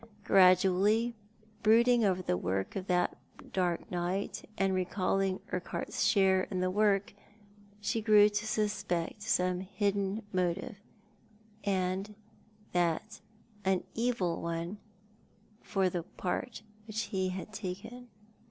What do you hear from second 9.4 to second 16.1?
hidden motive, and that an evil one, for the